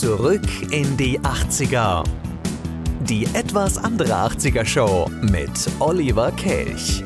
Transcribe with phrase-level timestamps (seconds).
[0.00, 2.04] Zurück in die 80er.
[3.08, 7.05] Die etwas andere 80er Show mit Oliver Kelch.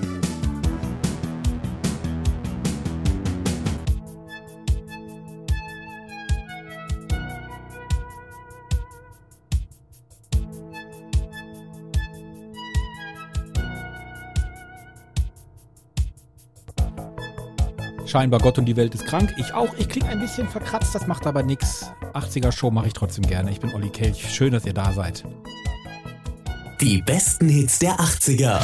[18.10, 19.32] Scheinbar Gott und die Welt ist krank.
[19.36, 19.72] Ich auch.
[19.78, 21.92] Ich klinge ein bisschen verkratzt, das macht aber nichts.
[22.12, 23.52] 80er Show mache ich trotzdem gerne.
[23.52, 24.34] Ich bin Olli Kelch.
[24.34, 25.22] Schön, dass ihr da seid.
[26.80, 28.60] Die besten Hits der 80er.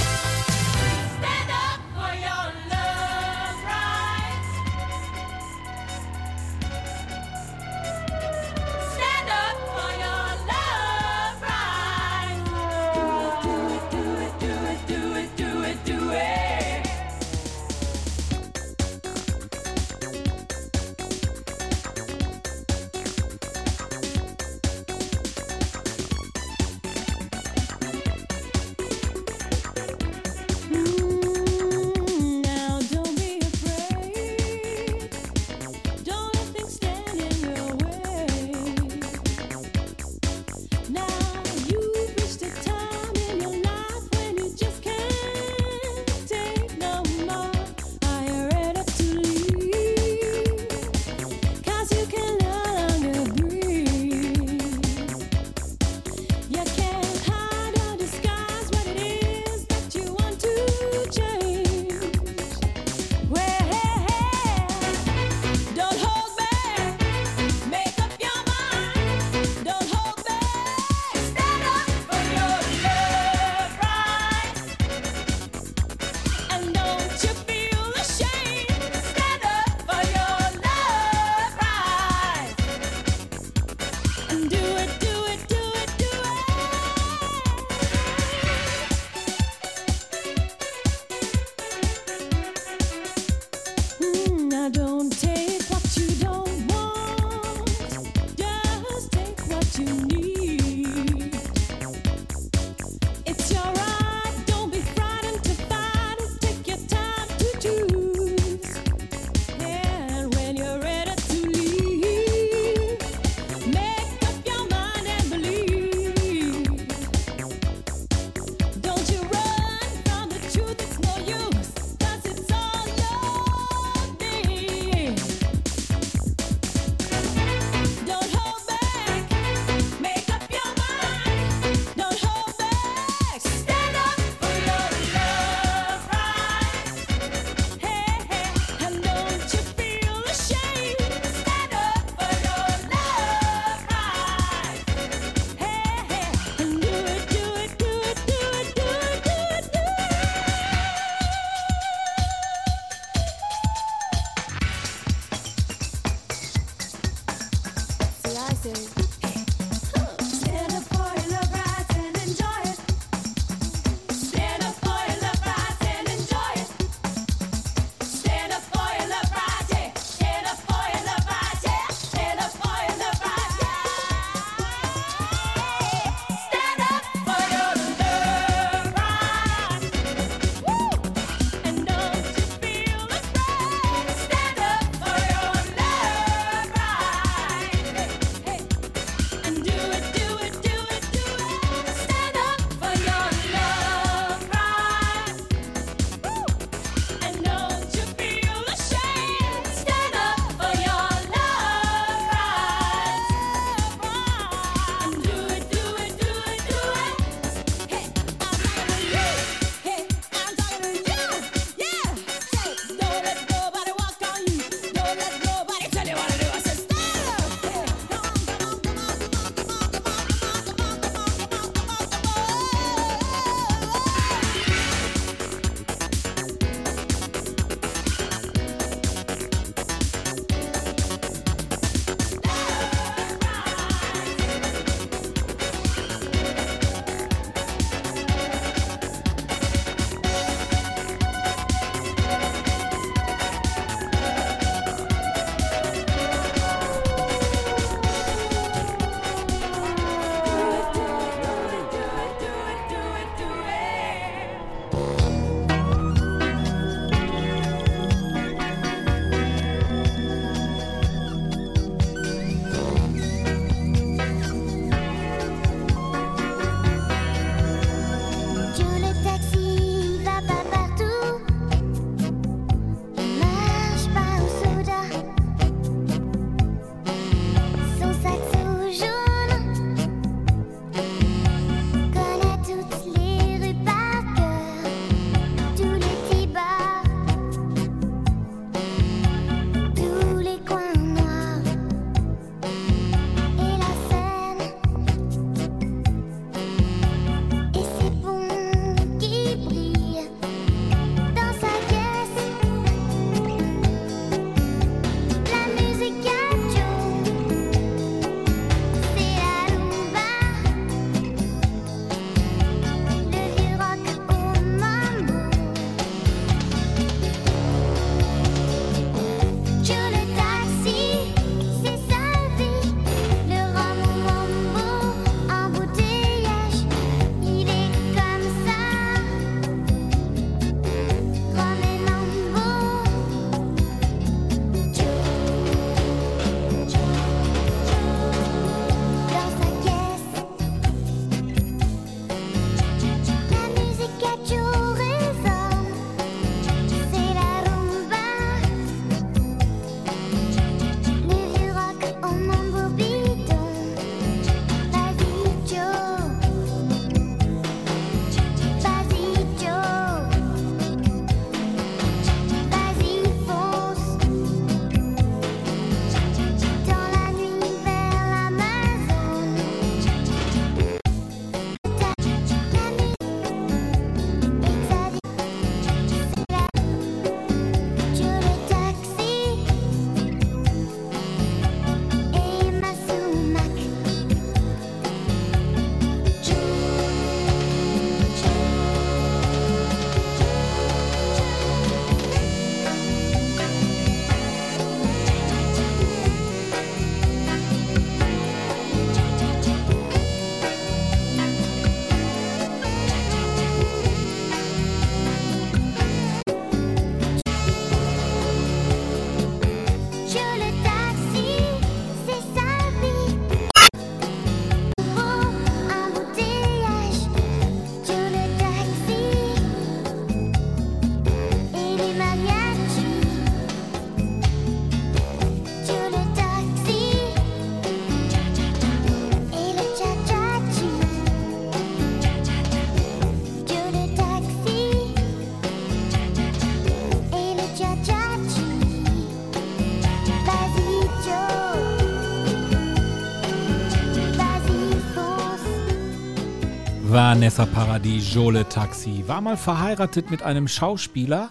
[447.36, 451.50] Vanessa Paradis, Jole Taxi, war mal verheiratet mit einem Schauspieler,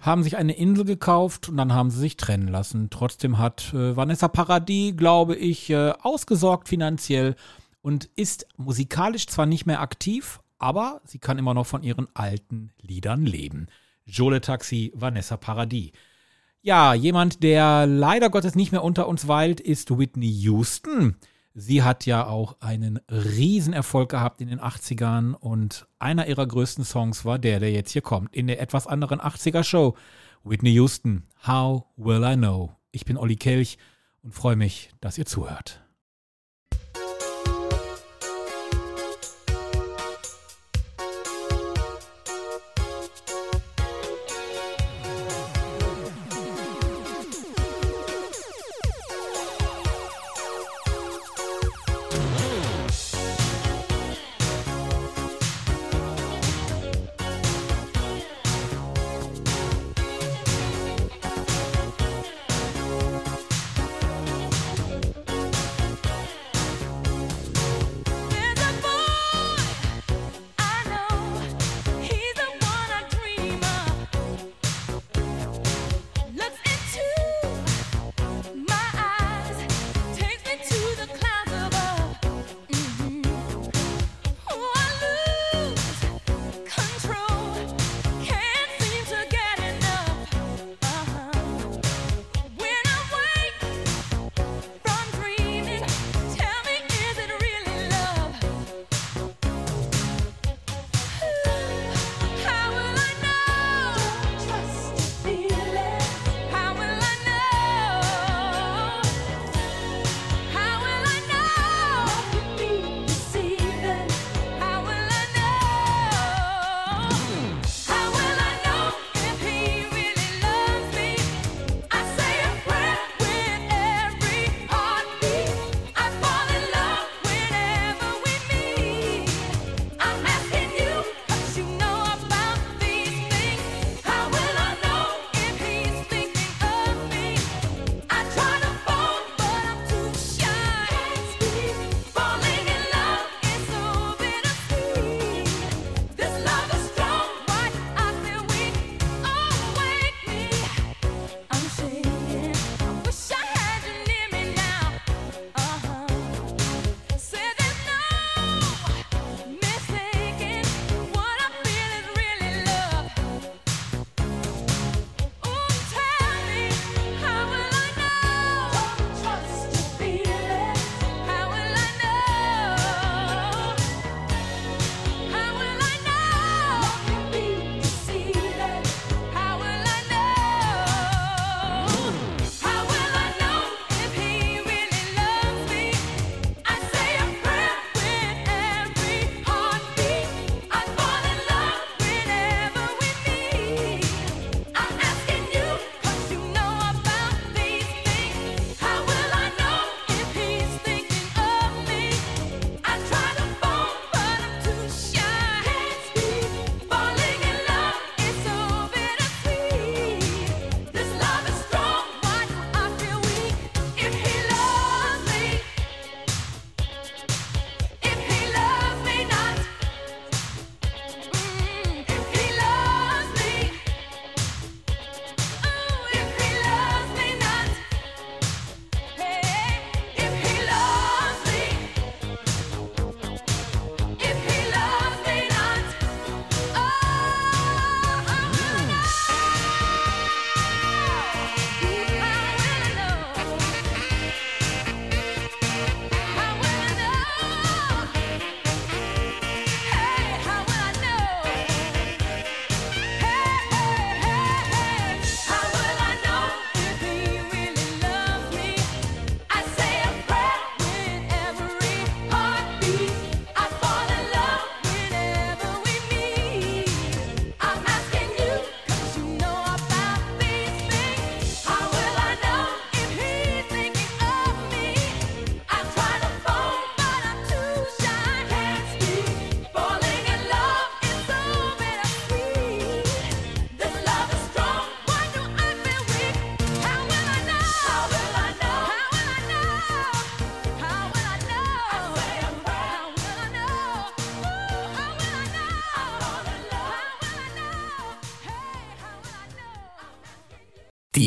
[0.00, 2.88] haben sich eine Insel gekauft und dann haben sie sich trennen lassen.
[2.88, 7.36] Trotzdem hat äh, Vanessa Paradis, glaube ich, äh, ausgesorgt finanziell
[7.82, 12.72] und ist musikalisch zwar nicht mehr aktiv, aber sie kann immer noch von ihren alten
[12.80, 13.66] Liedern leben.
[14.06, 15.90] Jole Taxi, Vanessa Paradis.
[16.62, 21.16] Ja, jemand, der leider Gottes nicht mehr unter uns weilt, ist Whitney Houston.
[21.54, 27.24] Sie hat ja auch einen Riesenerfolg gehabt in den 80ern und einer ihrer größten Songs
[27.24, 29.96] war der, der jetzt hier kommt, in der etwas anderen 80er Show.
[30.44, 32.76] Whitney Houston, How Will I Know?
[32.92, 33.76] Ich bin Olli Kelch
[34.22, 35.87] und freue mich, dass ihr zuhört.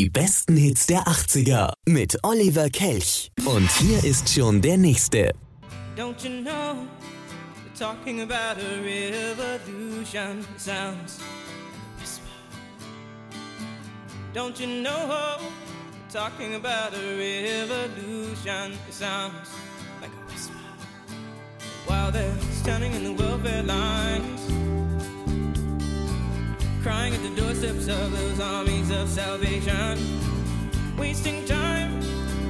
[0.01, 3.31] Die besten Hits der 80er mit Oliver Kelch.
[3.45, 5.31] Und hier ist schon der nächste.
[5.95, 6.87] Don't you know,
[7.77, 11.19] talking about a revolution sounds.
[14.33, 15.37] Don't you know,
[16.11, 19.51] talking about a revolution sounds
[20.01, 20.55] like a whisper.
[21.85, 24.60] While they're standing in the welfare lines,
[26.81, 29.97] crying at the doorsteps of those armies of salvation,
[30.97, 31.91] wasting time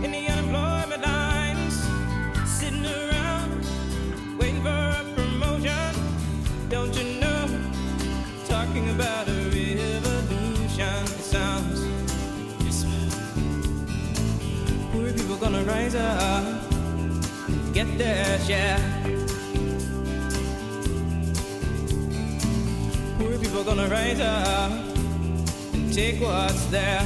[0.04, 1.84] in the unemployment lines,
[2.46, 3.66] sitting around
[4.40, 5.94] waiting for a promotion.
[6.70, 7.46] Don't you know?
[8.48, 11.82] Talking about a revolution sounds
[12.64, 12.90] whisper.
[14.94, 16.46] Poor people gonna rise up,
[17.74, 19.01] get their share.
[23.52, 24.72] Poor people gonna rise up
[25.74, 27.04] and take what's theirs.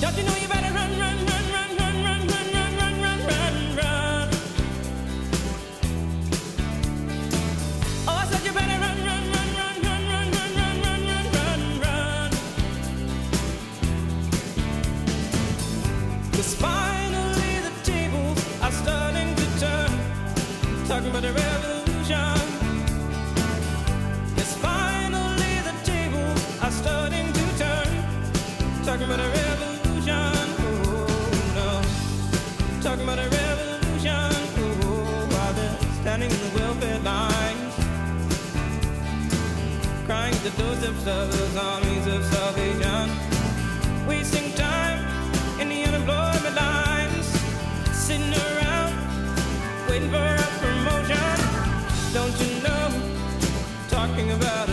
[0.00, 0.71] Don't you know you better
[40.42, 43.10] the doorsteps of those armies of salvation.
[44.08, 44.98] Wasting time
[45.60, 47.26] in the unemployment lines.
[47.92, 48.92] Sitting around
[49.88, 51.38] waiting for a promotion.
[52.12, 52.88] Don't you know?
[53.88, 54.71] Talking about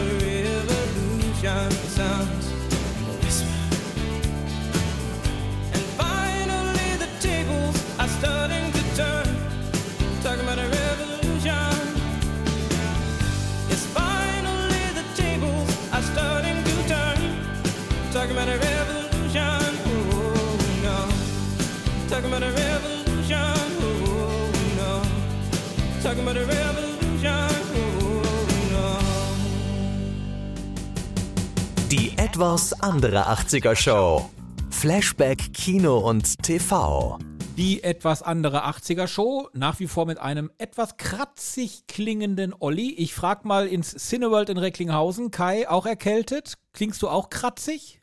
[32.39, 34.29] etwas andere 80er Show.
[34.69, 37.19] Flashback Kino und TV.
[37.58, 42.93] Die etwas andere 80er Show, nach wie vor mit einem etwas kratzig klingenden Olli.
[42.93, 45.31] Ich frag mal ins Cineworld in Recklinghausen.
[45.31, 46.53] Kai, auch erkältet?
[46.72, 48.01] Klingst du auch kratzig?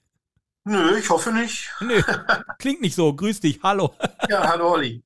[0.65, 1.71] Nö, ich hoffe nicht.
[1.81, 2.03] Nö,
[2.59, 3.15] klingt nicht so.
[3.15, 3.95] Grüß dich, hallo.
[4.29, 5.03] Ja, hallo Olli.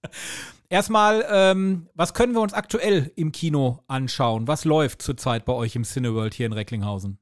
[0.68, 4.48] Erstmal, ähm, was können wir uns aktuell im Kino anschauen?
[4.48, 7.20] Was läuft zurzeit bei euch im Cineworld hier in Recklinghausen?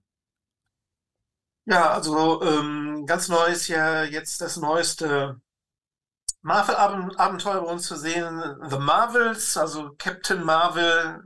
[1.69, 5.39] Ja, also ähm, ganz neu ist ja jetzt das neueste
[6.43, 8.41] Marvel-Abenteuer bei uns zu sehen.
[8.71, 11.23] The Marvels, also Captain Marvel,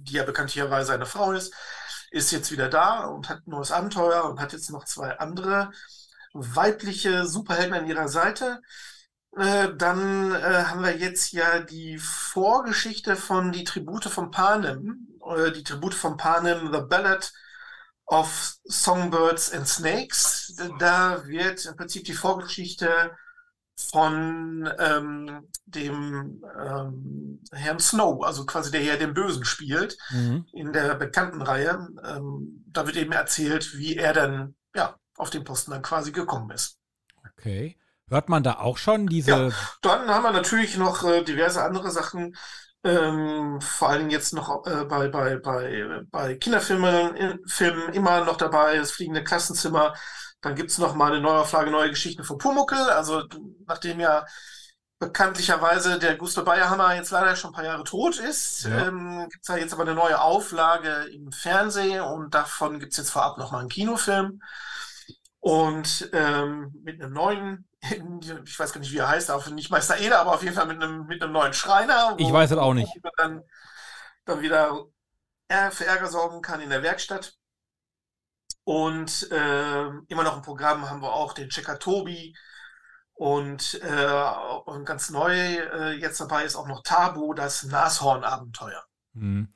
[0.00, 1.54] die ja bekanntlicherweise eine Frau ist,
[2.10, 5.70] ist jetzt wieder da und hat ein neues Abenteuer und hat jetzt noch zwei andere
[6.34, 8.60] weibliche Superhelden an ihrer Seite.
[9.36, 15.52] Äh, dann äh, haben wir jetzt ja die Vorgeschichte von Die Tribute von Panem, äh,
[15.52, 17.32] die Tribute von Panem, The Ballad
[18.08, 20.54] of Songbirds and Snakes.
[20.78, 23.12] Da wird im Prinzip die Vorgeschichte
[23.90, 30.46] von ähm, dem ähm, Herrn Snow, also quasi der hier den Bösen spielt, Mhm.
[30.52, 31.86] in der bekannten Reihe.
[32.04, 36.50] Ähm, da wird eben erzählt, wie er dann ja auf den Posten dann quasi gekommen
[36.50, 36.78] ist.
[37.36, 37.76] Okay.
[38.08, 39.52] Hört man da auch schon diese.
[39.82, 42.34] Dann haben wir natürlich noch äh, diverse andere Sachen,
[42.84, 48.24] ähm, vor allen Dingen jetzt noch äh, bei, bei, bei, bei Kinderfilmen in, Filmen immer
[48.24, 49.94] noch dabei, das fliegende Klassenzimmer.
[50.40, 52.76] Dann gibt's noch mal eine Neuauflage, neue Geschichten von Pumuckl.
[52.76, 53.24] Also
[53.66, 54.24] nachdem ja
[55.00, 58.88] bekanntlicherweise der Gustav Bayerhammer jetzt leider schon ein paar Jahre tot ist, Ja.
[58.88, 63.38] ähm, gibt's da jetzt aber eine neue Auflage im Fernsehen und davon gibt's jetzt vorab
[63.38, 64.40] noch mal einen Kinofilm.
[65.48, 67.68] Und ähm, mit einem neuen,
[68.44, 70.66] ich weiß gar nicht, wie er heißt, auch nicht Meister Eder, aber auf jeden Fall
[70.66, 72.92] mit einem, mit einem neuen Schreiner, Ich weiß es auch nicht.
[73.16, 73.42] dann,
[74.26, 74.84] dann wieder
[75.48, 77.32] äh, für Ärger sorgen kann in der Werkstatt.
[78.64, 82.36] Und ähm, immer noch im Programm haben wir auch den Checker Tobi.
[83.14, 84.30] Und, äh,
[84.66, 88.84] und ganz neu äh, jetzt dabei ist auch noch Tabu, das Nashorn-Abenteuer.
[89.14, 89.48] Hm.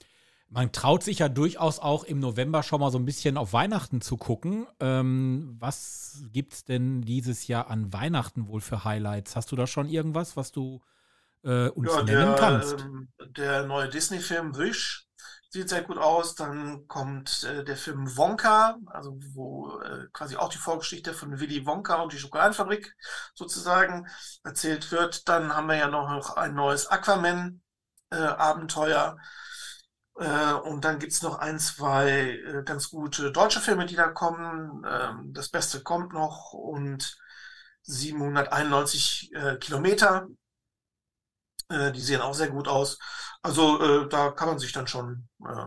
[0.54, 4.02] Man traut sich ja durchaus auch im November schon mal so ein bisschen auf Weihnachten
[4.02, 4.66] zu gucken.
[4.80, 9.34] Ähm, was gibt's denn dieses Jahr an Weihnachten wohl für Highlights?
[9.34, 10.82] Hast du da schon irgendwas, was du
[11.44, 12.80] äh, uns Ja, nennen der, kannst?
[12.80, 15.06] ähm, der neue Disney-Film Wish
[15.50, 16.34] sieht sehr gut aus.
[16.36, 21.66] Dann kommt äh, der Film Wonka, also wo äh, quasi auch die Vorgeschichte von Willy
[21.66, 22.94] Wonka und die Schokoladenfabrik
[23.34, 24.06] sozusagen
[24.44, 25.28] erzählt wird.
[25.28, 29.16] Dann haben wir ja noch ein neues Aquaman-Abenteuer.
[29.18, 29.22] Äh,
[30.14, 34.84] und dann gibt's noch ein, zwei äh, ganz gute deutsche Filme, die da kommen.
[34.86, 37.16] Ähm, das Beste kommt noch und
[37.82, 40.28] 791 äh, Kilometer.
[41.68, 42.98] Äh, die sehen auch sehr gut aus.
[43.42, 45.66] Also äh, da kann man sich dann schon äh,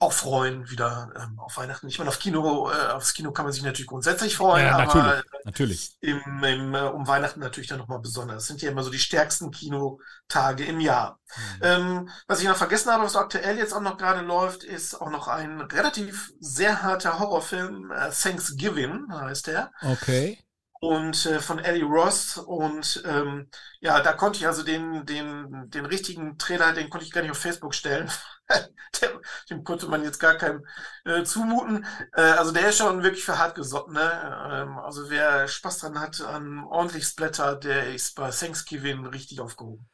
[0.00, 1.88] auch freuen, wieder ähm, auf Weihnachten.
[1.88, 4.84] Ich meine, auf Kino, äh, aufs Kino kann man sich natürlich grundsätzlich freuen, Ja, aber
[4.84, 5.24] natürlich.
[5.44, 5.98] Natürlich.
[6.00, 8.36] im, im, äh, um Weihnachten natürlich dann nochmal besonders.
[8.36, 11.18] Das sind ja immer so die stärksten Kinotage im Jahr.
[11.60, 15.10] Ähm, was ich noch vergessen habe, was aktuell jetzt auch noch gerade läuft, ist auch
[15.10, 19.72] noch ein relativ sehr harter Horrorfilm, äh, Thanksgiving heißt der.
[19.82, 20.38] Okay.
[20.80, 22.38] Und äh, von Ellie Ross.
[22.38, 27.12] Und ähm, ja, da konnte ich also den, den, den richtigen Trailer, den konnte ich
[27.12, 28.10] gar nicht auf Facebook stellen.
[29.00, 30.64] dem, dem konnte man jetzt gar keinem
[31.04, 31.84] äh, zumuten.
[32.14, 33.94] Äh, also der ist schon wirklich für hart gesotten.
[33.94, 34.48] Ne?
[34.52, 39.88] Ähm, also wer Spaß dran hat an ordentlich Splatter, der ist bei Thanksgiving richtig aufgehoben.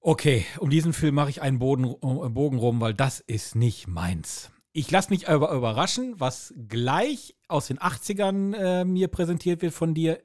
[0.00, 3.88] Okay, um diesen Film mache ich einen Boden, äh, Bogen rum, weil das ist nicht
[3.88, 4.50] meins.
[4.72, 9.94] Ich lasse mich aber überraschen, was gleich aus den 80ern äh, mir präsentiert wird von
[9.94, 10.22] dir.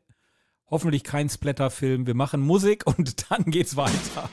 [0.69, 2.07] Hoffentlich kein Splatter-Film.
[2.07, 4.29] Wir machen Musik und dann geht's weiter.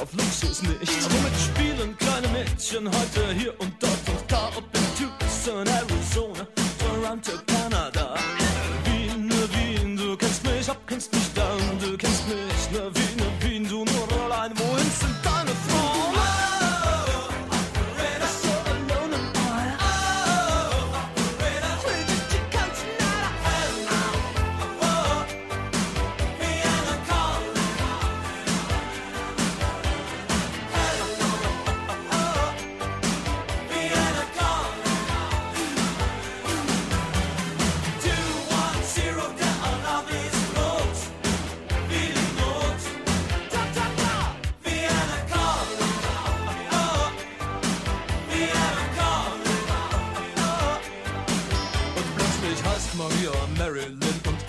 [0.00, 1.10] Auf Luxus nicht.
[1.10, 4.50] Womit spielen kleine Mädchen heute hier und dort und da?
[4.56, 6.46] Ob in Tucson, Arizona,
[6.78, 8.37] Toronto, Kanada.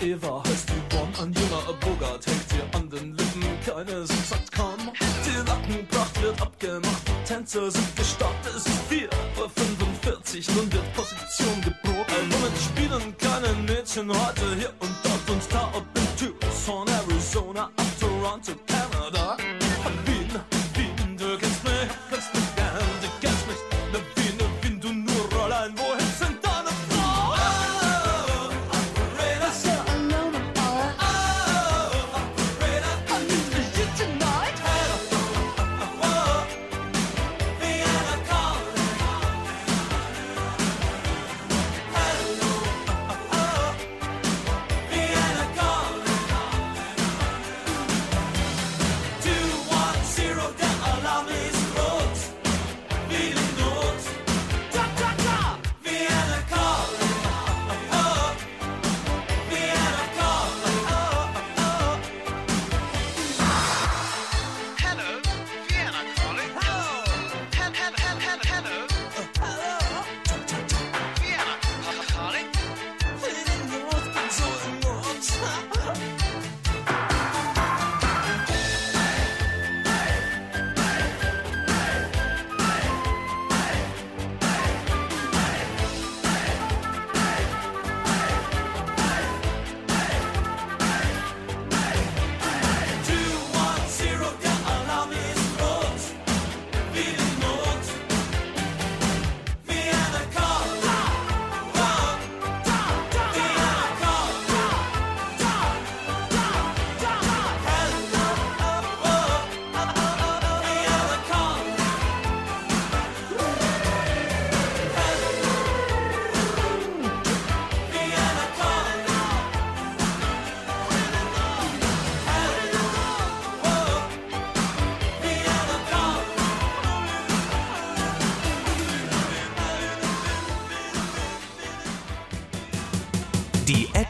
[0.02, 1.12] Eva heißt Yvonne.
[1.20, 4.78] Ein junger Bogart hängt ihr an den Lippen, keine sind satt kaum.
[4.98, 8.54] Die Lackenpracht wird abgemacht, die Tänzer sind gestartet.
[8.56, 12.10] Es ist 4.45 Uhr, nun wird Position geprobt.
[12.30, 14.99] Womit spielen kleine Mädchen heute hier und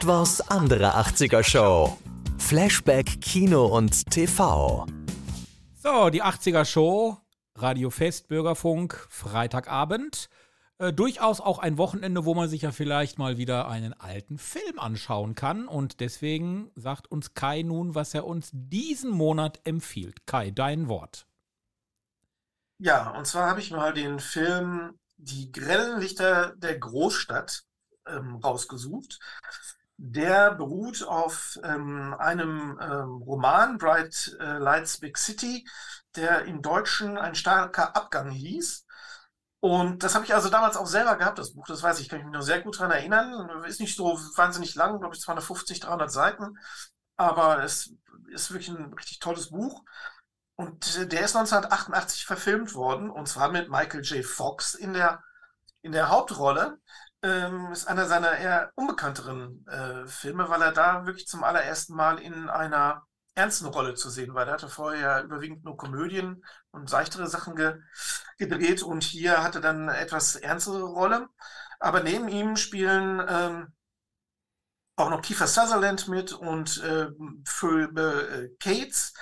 [0.01, 1.95] etwas andere 80er Show.
[2.39, 4.87] Flashback Kino und TV.
[5.75, 7.17] So, die 80er Show,
[7.53, 10.27] Radio Fest, Bürgerfunk, Freitagabend.
[10.79, 14.79] Äh, durchaus auch ein Wochenende, wo man sich ja vielleicht mal wieder einen alten Film
[14.79, 15.67] anschauen kann.
[15.67, 20.25] Und deswegen sagt uns Kai nun, was er uns diesen Monat empfiehlt.
[20.25, 21.27] Kai, dein Wort.
[22.79, 27.65] Ja, und zwar habe ich mal den Film Die grellen Lichter der Großstadt
[28.07, 29.19] ähm, rausgesucht.
[30.03, 35.63] Der beruht auf ähm, einem ähm, Roman, Bright äh, Lights Big City,
[36.15, 38.87] der im Deutschen ein starker Abgang hieß.
[39.59, 42.17] Und das habe ich also damals auch selber gehabt, das Buch, das weiß ich, kann
[42.17, 43.63] ich mich noch sehr gut daran erinnern.
[43.65, 46.57] Ist nicht so wahnsinnig lang, glaube ich 250, 300 Seiten,
[47.15, 47.93] aber es
[48.33, 49.83] ist wirklich ein richtig tolles Buch.
[50.55, 54.25] Und der ist 1988 verfilmt worden, und zwar mit Michael J.
[54.25, 55.23] Fox in der,
[55.83, 56.79] in der Hauptrolle.
[57.23, 62.17] Ähm, ist einer seiner eher unbekannteren äh, Filme, weil er da wirklich zum allerersten Mal
[62.19, 63.05] in einer
[63.35, 64.45] ernsten Rolle zu sehen war.
[64.45, 67.75] Der hatte vorher überwiegend nur Komödien und seichtere Sachen ge
[68.37, 71.27] gedreht und hier hatte dann eine etwas ernstere Rolle.
[71.79, 73.73] Aber neben ihm spielen ähm,
[74.95, 77.07] auch noch Kiefer Sutherland mit und äh,
[77.45, 79.13] Phoebe äh, Cates.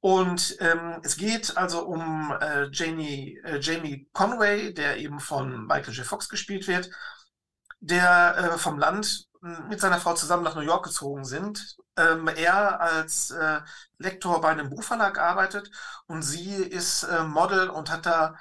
[0.00, 5.94] Und ähm, es geht also um äh, Jamie, äh, Jamie Conway, der eben von Michael
[5.94, 6.04] J.
[6.04, 6.90] Fox gespielt wird,
[7.82, 9.26] der äh, vom Land
[9.68, 11.76] mit seiner Frau zusammen nach New York gezogen sind.
[11.96, 13.60] Ähm, er als äh,
[13.98, 15.70] Lektor bei einem Buchverlag arbeitet
[16.06, 18.36] und sie ist äh, Model und hat da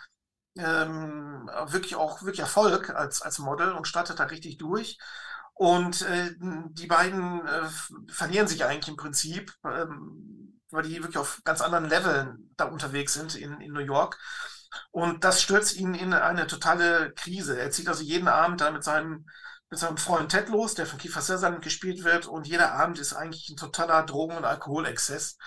[0.58, 5.00] ähm, wirklich auch wirklich Erfolg als, als Model und startet da richtig durch.
[5.54, 7.68] Und äh, die beiden äh,
[8.10, 13.14] verlieren sich eigentlich im Prinzip, ähm, weil die wirklich auf ganz anderen Leveln da unterwegs
[13.14, 14.20] sind in, in New York.
[14.92, 17.60] Und das stürzt ihn in eine totale Krise.
[17.60, 19.28] Er zieht also jeden Abend da mit seinem,
[19.70, 22.26] mit seinem Freund Ted los, der von Kiefer Sutherland gespielt wird.
[22.28, 25.38] Und jeder Abend ist eigentlich ein totaler Drogen- und Alkoholexzess.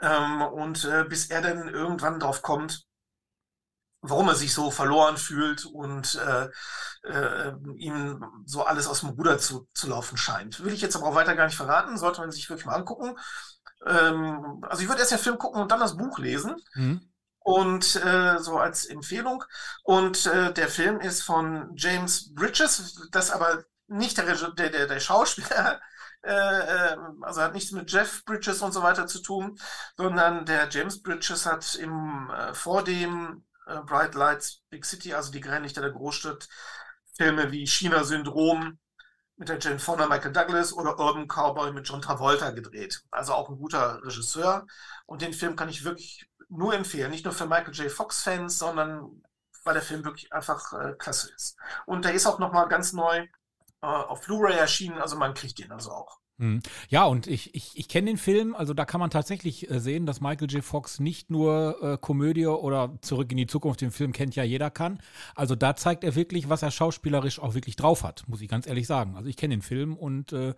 [0.00, 2.84] Ähm, und äh, bis er dann irgendwann drauf kommt,
[4.06, 6.48] warum er sich so verloren fühlt und äh,
[7.08, 10.62] äh, ihm so alles aus dem Ruder zu, zu laufen scheint.
[10.62, 13.16] Will ich jetzt aber auch weiter gar nicht verraten, sollte man sich wirklich mal angucken.
[13.86, 16.56] Ähm, also ich würde erst den Film gucken und dann das Buch lesen.
[16.74, 17.10] Mhm.
[17.44, 19.44] Und äh, so als Empfehlung.
[19.82, 25.00] Und äh, der Film ist von James Bridges, das aber nicht der, der, der, der
[25.00, 25.80] Schauspieler,
[26.22, 29.58] äh, äh, also hat nichts mit Jeff Bridges und so weiter zu tun,
[29.96, 35.30] sondern der James Bridges hat im, äh, vor dem äh, Bright Lights Big City, also
[35.30, 36.48] die Grenzlichter der Großstadt,
[37.16, 38.78] Filme wie China-Syndrom
[39.36, 43.02] mit der Jane Fonda, Michael Douglas oder Urban Cowboy mit John Travolta gedreht.
[43.10, 44.66] Also auch ein guter Regisseur.
[45.06, 47.10] Und den Film kann ich wirklich nur empfehlen.
[47.10, 47.90] Nicht nur für Michael J.
[47.90, 49.22] Fox-Fans, sondern
[49.64, 51.56] weil der Film wirklich einfach äh, klasse ist.
[51.86, 53.26] Und der ist auch nochmal ganz neu
[53.82, 56.18] äh, auf Blu-ray erschienen, also man kriegt den also auch.
[56.38, 56.60] Hm.
[56.88, 60.04] Ja, und ich, ich, ich kenne den Film, also da kann man tatsächlich äh, sehen,
[60.04, 60.64] dass Michael J.
[60.64, 64.70] Fox nicht nur äh, Komödie oder Zurück in die Zukunft, den Film kennt ja jeder
[64.70, 65.00] kann.
[65.36, 68.66] Also da zeigt er wirklich, was er schauspielerisch auch wirklich drauf hat, muss ich ganz
[68.66, 69.16] ehrlich sagen.
[69.16, 70.54] Also ich kenne den Film und äh,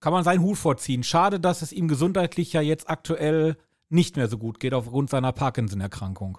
[0.00, 1.02] kann man seinen Hut vorziehen.
[1.02, 3.58] Schade, dass es ihm gesundheitlich ja jetzt aktuell
[3.92, 6.38] nicht mehr so gut geht aufgrund seiner Parkinson-Erkrankung.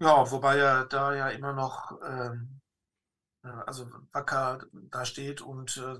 [0.00, 2.60] Ja, wobei er da ja immer noch ähm,
[3.44, 5.98] äh, also wacker da steht und äh,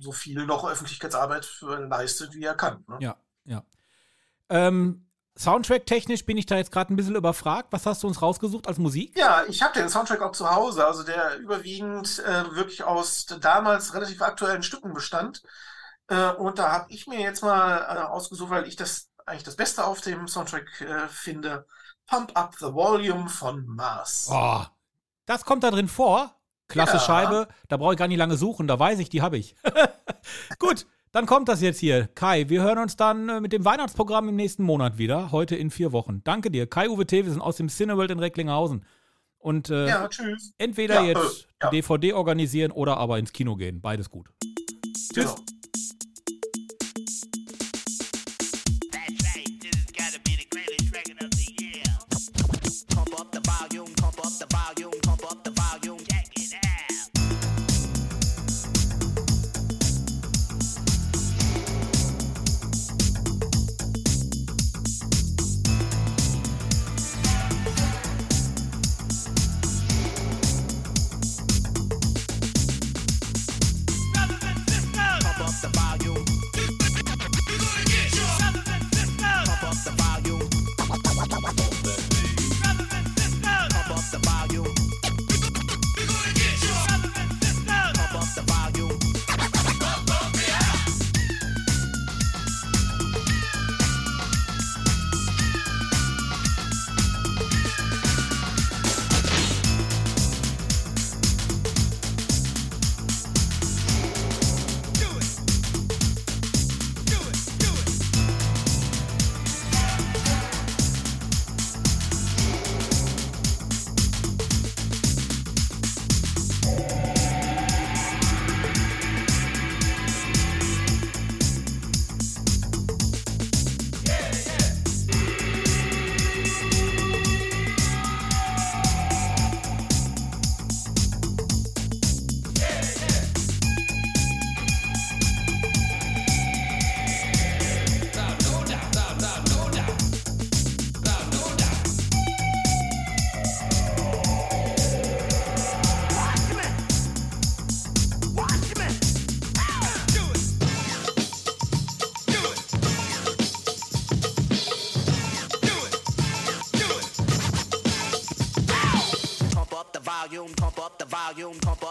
[0.00, 2.84] so viel noch Öffentlichkeitsarbeit leistet, wie er kann.
[2.88, 2.98] Ne?
[3.00, 3.62] Ja, ja.
[4.48, 7.72] Ähm, Soundtrack-technisch bin ich da jetzt gerade ein bisschen überfragt.
[7.72, 9.18] Was hast du uns rausgesucht als Musik?
[9.18, 13.94] Ja, ich habe den Soundtrack auch zu Hause, also der überwiegend äh, wirklich aus damals
[13.94, 15.42] relativ aktuellen Stücken bestand.
[16.06, 19.56] Äh, und da habe ich mir jetzt mal äh, ausgesucht, weil ich das eigentlich das
[19.56, 21.66] Beste auf dem Soundtrack äh, finde.
[22.06, 24.28] Pump Up the Volume von Mars.
[24.30, 24.62] Oh,
[25.26, 26.34] das kommt da drin vor.
[26.68, 27.00] Klasse Ja.
[27.00, 27.48] Scheibe.
[27.68, 28.66] Da brauche ich gar nicht lange suchen.
[28.66, 29.54] Da weiß ich, die habe ich.
[30.58, 32.06] Gut, dann kommt das jetzt hier.
[32.08, 35.30] Kai, wir hören uns dann äh, mit dem Weihnachtsprogramm im nächsten Monat wieder.
[35.32, 36.22] Heute in vier Wochen.
[36.24, 36.66] Danke dir.
[36.66, 38.84] Kai-Uwe Thewesen aus dem Cineworld in Recklinghausen.
[39.38, 40.52] Und äh, Ja, tschüss.
[40.58, 43.80] entweder Ja, jetzt äh, DVD organisieren oder aber ins Kino gehen.
[43.80, 44.28] Beides gut.
[44.42, 45.14] Tschüss.
[45.14, 45.36] Genau.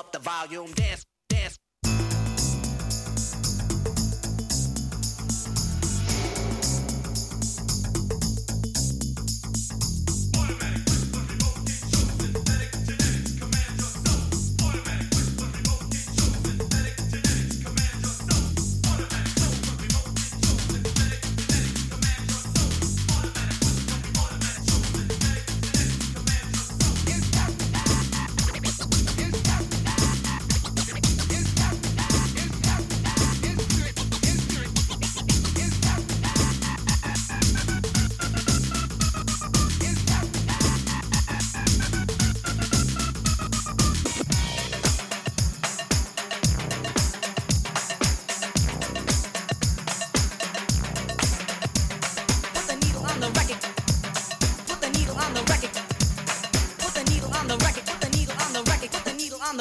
[0.03, 0.62] up the volume.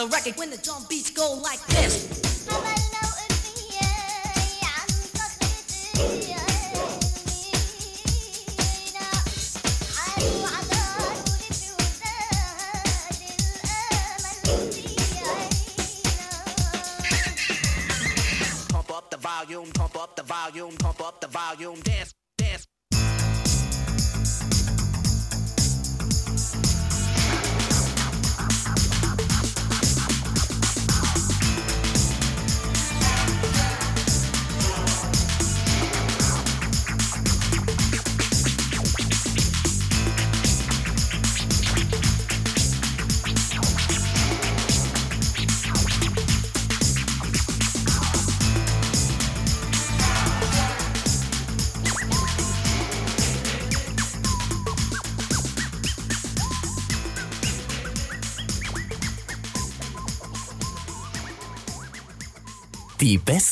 [0.02, 2.08] the record when the drum beats go like this.
[18.70, 20.81] Pump up the volume, pump up the volume.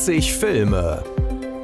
[0.00, 1.04] 80 Filme.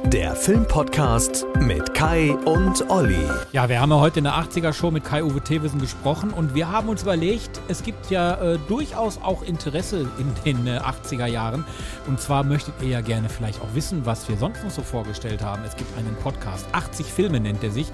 [0.05, 3.17] Der Filmpodcast mit Kai und Olli.
[3.51, 6.71] Ja, wir haben ja heute in der 80er Show mit Kai-Uwe Thewissen gesprochen und wir
[6.71, 11.65] haben uns überlegt, es gibt ja äh, durchaus auch Interesse in den äh, 80er Jahren.
[12.05, 15.41] Und zwar möchtet ihr ja gerne vielleicht auch wissen, was wir sonst noch so vorgestellt
[15.41, 15.63] haben.
[15.65, 17.87] Es gibt einen Podcast, 80 Filme nennt er sich.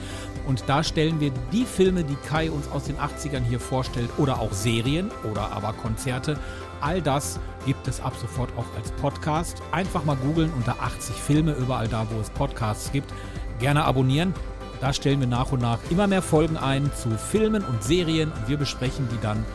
[0.45, 4.39] Und da stellen wir die Filme, die Kai uns aus den 80ern hier vorstellt, oder
[4.39, 6.37] auch Serien oder aber Konzerte.
[6.83, 9.61] All das gibt es ab sofort auch als Podcast.
[9.71, 13.13] Einfach mal googeln unter 80 Filme, überall da, wo es Podcasts gibt.
[13.59, 14.33] Gerne abonnieren.
[14.81, 18.49] Da stellen wir nach und nach immer mehr Folgen ein zu Filmen und Serien und
[18.49, 19.45] wir besprechen die dann,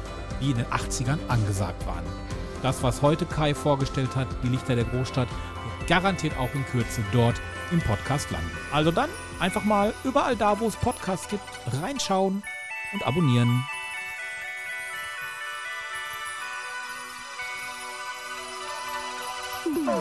[0.41, 2.05] wie in den 80ern angesagt waren.
[2.63, 7.03] Das, was heute Kai vorgestellt hat, die Lichter der Großstadt, wird garantiert auch in Kürze
[7.13, 7.39] dort
[7.71, 8.51] im Podcast landen.
[8.73, 11.45] Also dann einfach mal überall da, wo es Podcasts gibt,
[11.83, 12.43] reinschauen
[12.95, 13.67] und abonnieren.
[19.69, 19.98] Mm-hmm.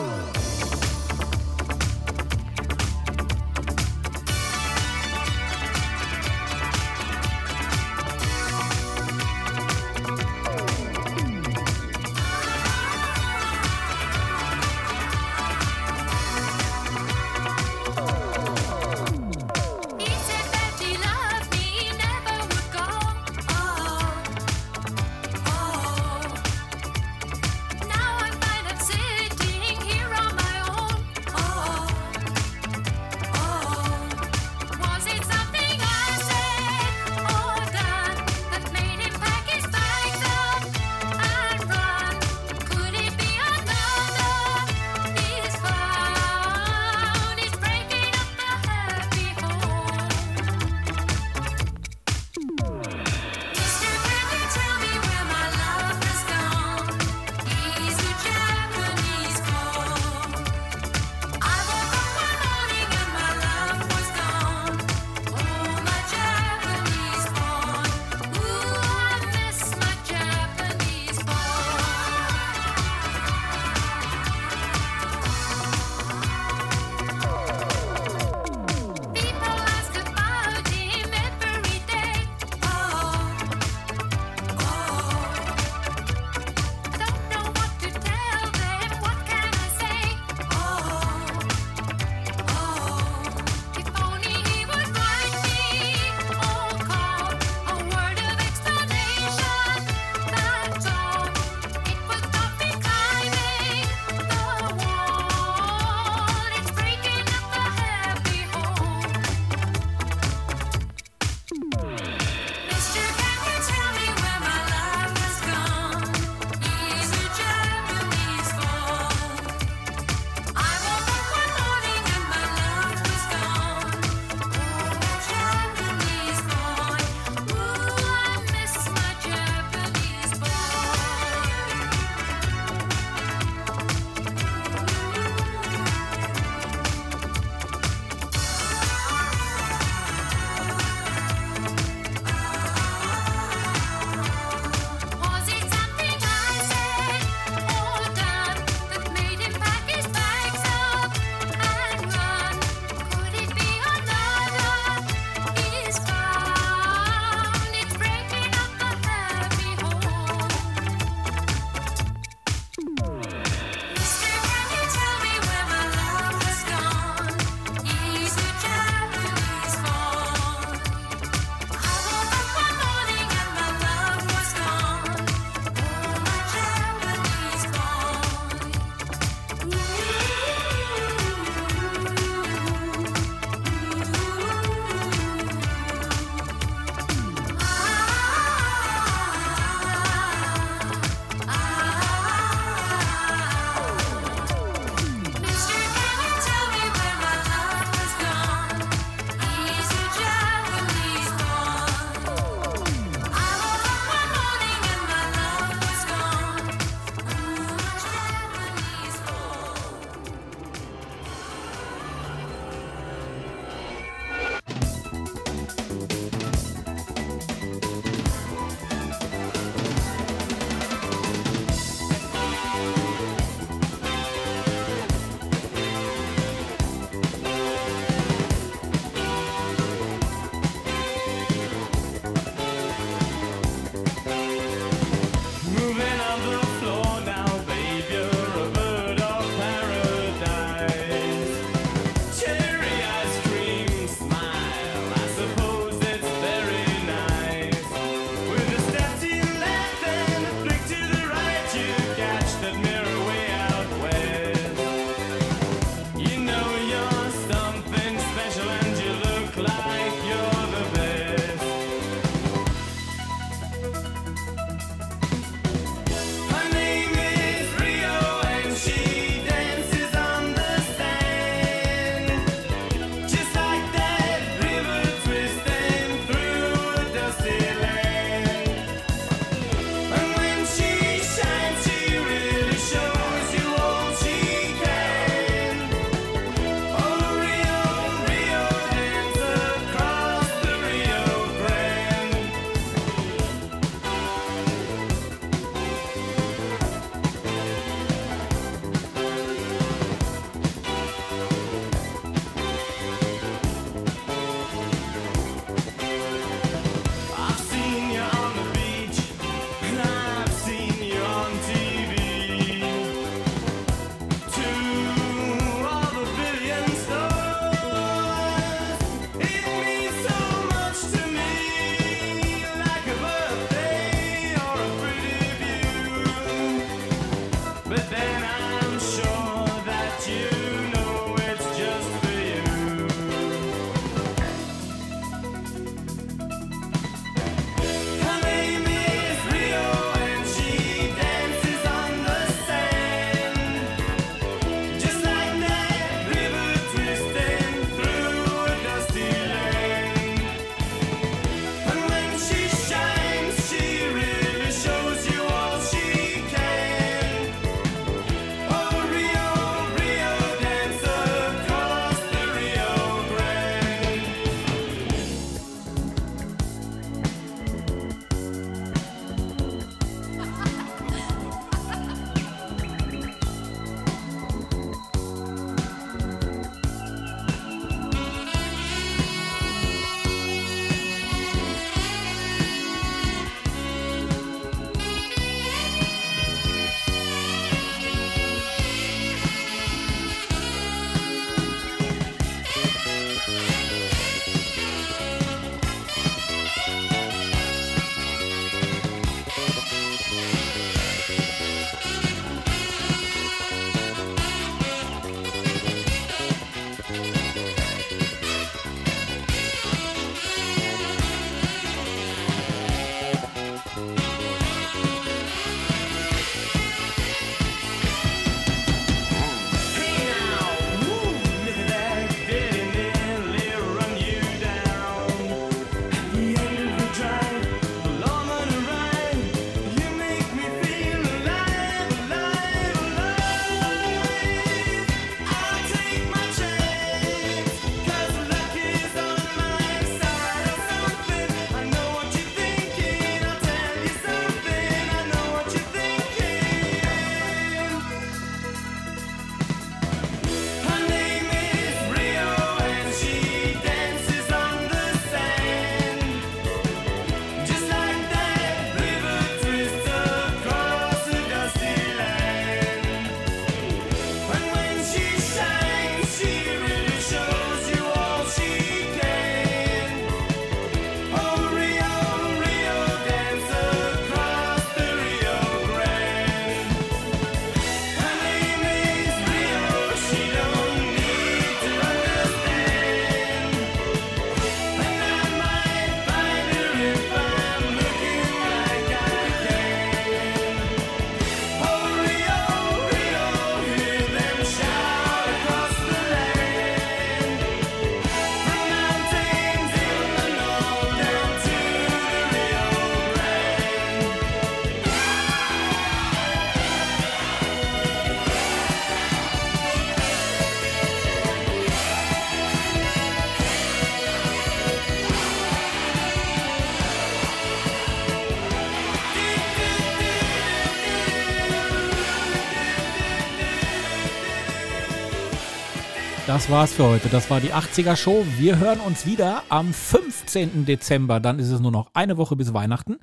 [526.58, 527.28] Das war's für heute.
[527.28, 528.44] Das war die 80er Show.
[528.56, 530.86] Wir hören uns wieder am 15.
[530.86, 531.38] Dezember.
[531.38, 533.18] Dann ist es nur noch eine Woche bis Weihnachten.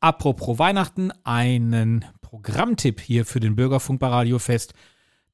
[0.00, 4.74] Apropos Weihnachten, einen Programmtipp hier für den Bürgerfunk bei Radio Fest.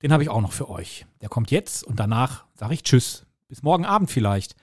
[0.02, 1.06] Den habe ich auch noch für euch.
[1.22, 3.24] Der kommt jetzt und danach sage ich Tschüss.
[3.48, 4.54] Bis morgen Abend vielleicht.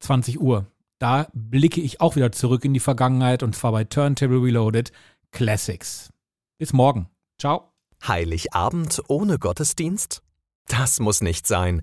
[0.00, 0.66] 20 Uhr.
[0.98, 4.90] Da blicke ich auch wieder zurück in die Vergangenheit und zwar bei Turntable Reloaded
[5.30, 6.10] Classics.
[6.58, 7.08] Bis morgen.
[7.38, 7.70] Ciao.
[8.04, 10.24] Heiligabend ohne Gottesdienst?
[10.66, 11.82] Das muss nicht sein.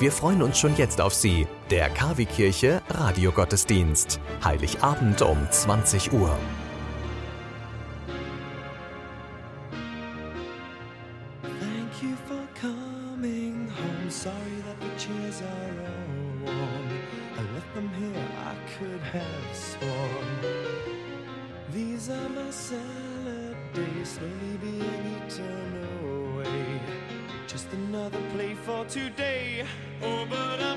[0.00, 1.48] Wir freuen uns schon jetzt auf Sie.
[1.72, 4.20] Der KW Kirche Radiogottesdienst.
[4.44, 6.38] Heiligabend um 20 Uhr.
[11.42, 14.08] Thank you for coming home.
[14.08, 16.88] Sorry that the chairs are all warm.
[17.36, 20.28] I left them here, I could have sworn.
[21.72, 26.80] These are my salad days, slowly being eaten away.
[27.48, 29.37] Just another play for today.
[30.02, 30.67] Oh, but I'm